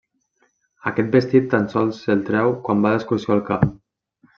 Aquest 0.91 1.11
vestit 1.17 1.47
tan 1.53 1.69
sols 1.75 2.03
se'l 2.07 2.27
treu 2.33 2.59
quan 2.67 2.85
va 2.87 2.97
d'excursió 2.97 3.41
al 3.41 3.49
camp. 3.55 3.75